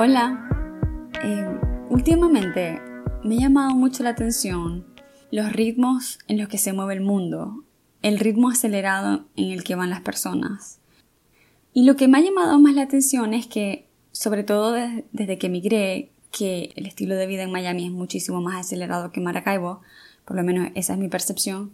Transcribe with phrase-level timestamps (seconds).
[0.00, 0.48] Hola.
[1.24, 1.58] Eh,
[1.90, 2.80] últimamente
[3.24, 4.86] me ha llamado mucho la atención
[5.32, 7.64] los ritmos en los que se mueve el mundo,
[8.02, 10.78] el ritmo acelerado en el que van las personas.
[11.72, 14.76] Y lo que me ha llamado más la atención es que, sobre todo
[15.10, 19.18] desde que emigré, que el estilo de vida en Miami es muchísimo más acelerado que
[19.18, 19.80] en Maracaibo,
[20.24, 21.72] por lo menos esa es mi percepción,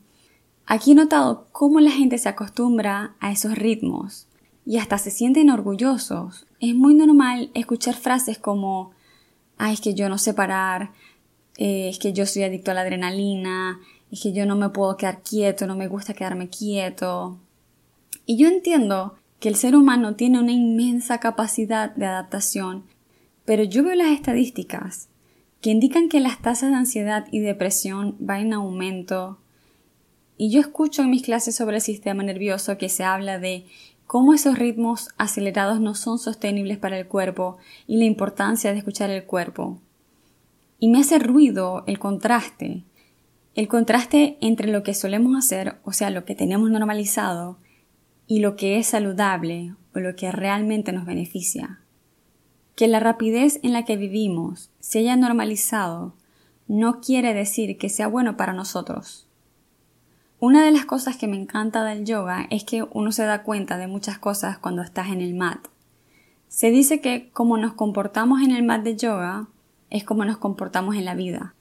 [0.65, 4.29] aquí he notado cómo la gente se acostumbra a esos ritmos
[4.67, 6.47] y hasta se sienten orgullosos.
[6.61, 8.93] Es muy normal escuchar frases como,
[9.59, 10.93] ay, es que yo no sé parar,
[11.57, 14.97] eh, es que yo soy adicto a la adrenalina, es que yo no me puedo
[14.97, 17.39] quedar quieto, no me gusta quedarme quieto.
[18.27, 22.85] Y yo entiendo que el ser humano tiene una inmensa capacidad de adaptación,
[23.45, 25.09] pero yo veo las estadísticas
[25.61, 29.39] que indican que las tasas de ansiedad y depresión van en aumento.
[30.37, 33.67] Y yo escucho en mis clases sobre el sistema nervioso que se habla de
[34.15, 37.57] cómo esos ritmos acelerados no son sostenibles para el cuerpo
[37.89, 39.81] y la importancia de escuchar el cuerpo.
[40.79, 42.85] Y me hace ruido el contraste,
[43.57, 47.59] el contraste entre lo que solemos hacer, o sea, lo que tenemos normalizado,
[48.29, 51.81] y lo que es saludable o lo que realmente nos beneficia.
[52.77, 56.15] Que la rapidez en la que vivimos se haya normalizado
[56.69, 59.27] no quiere decir que sea bueno para nosotros.
[60.47, 63.79] Una de las cosas que me encanta del yoga es que uno se da cuenta
[63.79, 65.69] de muchas cosas cuando estás en el mat.
[66.49, 69.49] Se dice que como nos comportamos en el mat de yoga
[69.89, 71.55] es como nos comportamos en la vida,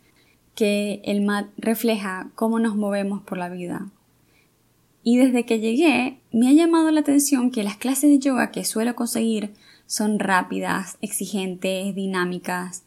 [0.53, 3.87] que el mat refleja cómo nos movemos por la vida.
[5.01, 8.65] Y desde que llegué me ha llamado la atención que las clases de yoga que
[8.65, 9.53] suelo conseguir
[9.85, 12.83] son rápidas, exigentes, dinámicas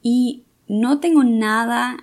[0.00, 1.98] y no tengo nada,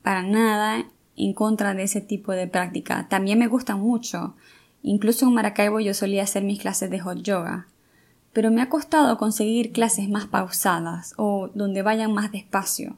[0.00, 0.86] para nada,
[1.26, 3.08] en contra de ese tipo de práctica.
[3.08, 4.34] También me gustan mucho.
[4.82, 7.66] Incluso en Maracaibo yo solía hacer mis clases de hot yoga.
[8.32, 12.96] Pero me ha costado conseguir clases más pausadas o donde vayan más despacio.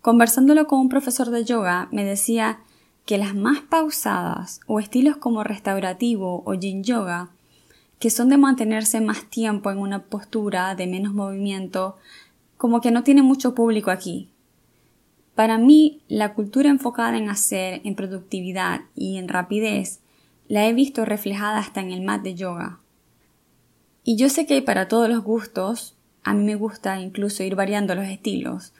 [0.00, 2.60] Conversándolo con un profesor de yoga me decía
[3.04, 7.30] que las más pausadas o estilos como restaurativo o yin yoga,
[7.98, 11.98] que son de mantenerse más tiempo en una postura de menos movimiento,
[12.56, 14.29] como que no tiene mucho público aquí.
[15.40, 20.00] Para mí, la cultura enfocada en hacer, en productividad y en rapidez,
[20.48, 22.78] la he visto reflejada hasta en el mat de yoga.
[24.04, 27.94] Y yo sé que para todos los gustos, a mí me gusta incluso ir variando
[27.94, 28.74] los estilos.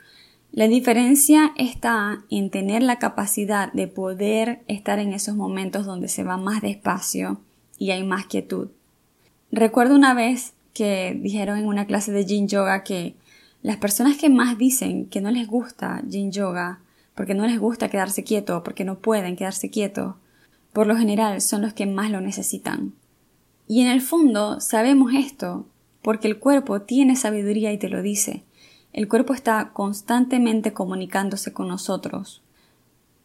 [0.52, 6.24] La diferencia está en tener la capacidad de poder estar en esos momentos donde se
[6.24, 7.40] va más despacio
[7.78, 8.68] y hay más quietud.
[9.50, 13.14] Recuerdo una vez que dijeron en una clase de Yin Yoga que
[13.62, 16.80] las personas que más dicen que no les gusta Yin Yoga,
[17.14, 20.16] porque no les gusta quedarse quieto, porque no pueden quedarse quieto,
[20.72, 22.94] por lo general son los que más lo necesitan.
[23.66, 25.66] Y en el fondo sabemos esto,
[26.02, 28.44] porque el cuerpo tiene sabiduría y te lo dice.
[28.92, 32.42] El cuerpo está constantemente comunicándose con nosotros.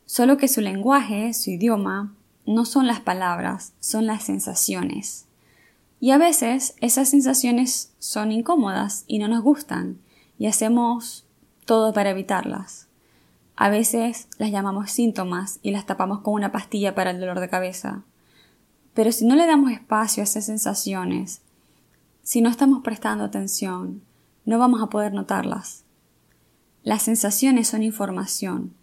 [0.05, 2.13] Solo que su lenguaje, su idioma,
[2.45, 5.25] no son las palabras, son las sensaciones.
[5.99, 9.97] Y a veces esas sensaciones son incómodas y no nos gustan,
[10.37, 11.25] y hacemos
[11.65, 12.87] todo para evitarlas.
[13.55, 17.49] A veces las llamamos síntomas y las tapamos con una pastilla para el dolor de
[17.49, 18.03] cabeza.
[18.93, 21.41] Pero si no le damos espacio a esas sensaciones,
[22.23, 24.01] si no estamos prestando atención,
[24.45, 25.83] no vamos a poder notarlas.
[26.83, 28.73] Las sensaciones son información,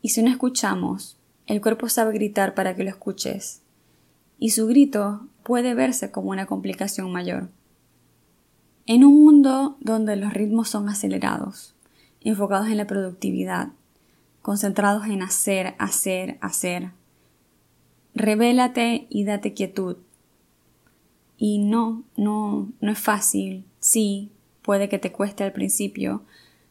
[0.00, 1.16] y si no escuchamos,
[1.46, 3.62] el cuerpo sabe gritar para que lo escuches,
[4.38, 7.50] y su grito puede verse como una complicación mayor.
[8.86, 11.74] En un mundo donde los ritmos son acelerados,
[12.20, 13.68] enfocados en la productividad,
[14.42, 16.90] concentrados en hacer, hacer, hacer,
[18.14, 19.98] revélate y date quietud.
[21.38, 24.32] Y no, no, no es fácil, sí,
[24.62, 26.22] puede que te cueste al principio.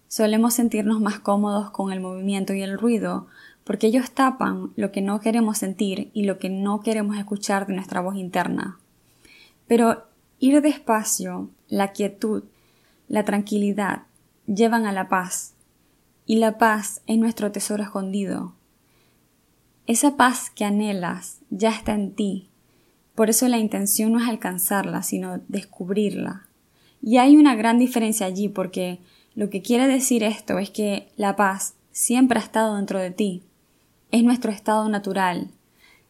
[0.10, 3.28] Solemos sentirnos más cómodos con el movimiento y el ruido,
[3.64, 7.74] porque ellos tapan lo que no queremos sentir y lo que no queremos escuchar de
[7.74, 8.80] nuestra voz interna.
[9.68, 10.11] Pero
[10.44, 12.46] Ir despacio, la quietud,
[13.08, 14.08] la tranquilidad
[14.48, 15.54] llevan a la paz,
[16.26, 18.56] y la paz es nuestro tesoro escondido.
[19.86, 22.50] Esa paz que anhelas ya está en ti,
[23.14, 26.48] por eso la intención no es alcanzarla, sino descubrirla.
[27.04, 28.98] Y hay una gran diferencia allí porque
[29.36, 33.44] lo que quiere decir esto es que la paz siempre ha estado dentro de ti.
[34.10, 35.52] Es nuestro estado natural.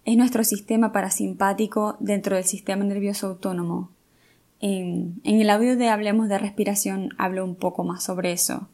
[0.05, 3.89] Es nuestro sistema parasimpático dentro del sistema nervioso autónomo.
[4.61, 8.69] En, el audio de Hablemos de Respiración hablo un poco más sobre eso.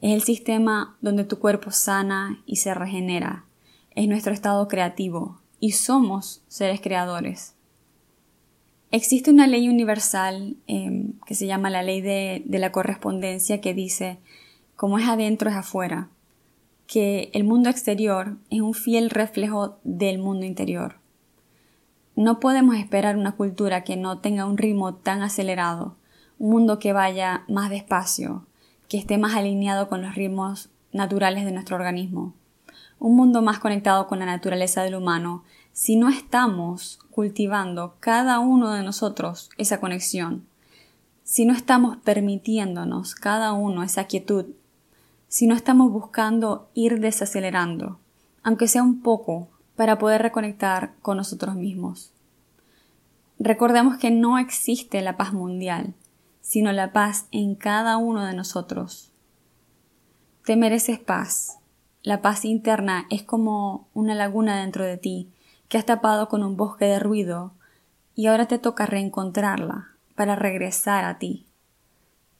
[0.00, 3.44] Es el sistema donde tu cuerpo sana y se regenera.
[3.94, 7.54] Es nuestro estado creativo y somos seres creadores.
[8.90, 14.18] Existe una ley universal em, que se llama la ley de la correspondencia que dice,
[14.74, 16.08] como es adentro es afuera,
[16.86, 20.99] que el mundo exterior es un fiel reflejo del mundo interior.
[22.20, 25.96] No podemos esperar una cultura que no tenga un ritmo tan acelerado,
[26.38, 28.44] un mundo que vaya más despacio,
[28.90, 32.34] que esté más alineado con los ritmos naturales de nuestro organismo,
[32.98, 38.74] un mundo más conectado con la naturaleza del humano, si no estamos cultivando cada uno
[38.74, 40.44] de nosotros esa conexión,
[41.24, 44.44] si no estamos permitiéndonos cada uno esa quietud,
[45.28, 47.98] si no estamos buscando ir desacelerando,
[48.42, 52.12] aunque sea un poco, para poder reconectar con nosotros mismos.
[53.38, 55.94] Recordemos que no existe la paz mundial,
[56.42, 59.12] sino la paz en cada uno de nosotros.
[60.44, 61.58] Te mereces paz.
[62.02, 65.30] La paz interna es como una laguna dentro de ti
[65.68, 67.52] que has tapado con un bosque de ruido
[68.14, 71.46] y ahora te toca reencontrarla para regresar a ti.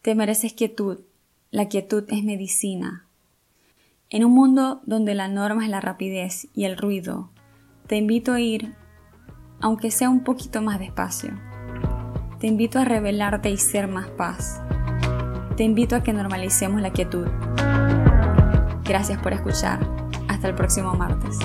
[0.03, 1.01] Te mereces quietud.
[1.51, 3.07] La quietud es medicina.
[4.13, 7.31] En un mundo donde la norma es la rapidez y el ruido,
[7.87, 8.75] te invito a ir,
[9.61, 11.31] aunque sea un poquito más despacio.
[12.41, 14.61] Te invito a revelarte y ser más paz.
[15.57, 17.29] Te invito a que normalicemos la quietud.
[18.83, 19.79] Gracias por escuchar.
[20.27, 21.39] Hasta el próximo martes.